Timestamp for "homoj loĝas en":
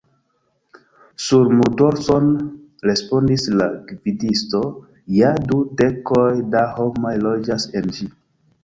6.81-7.97